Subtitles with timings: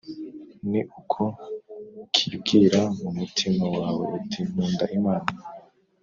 [0.69, 1.21] Ni uko
[2.03, 5.29] ukibwira mu mutima wawe uti Nkunda Imana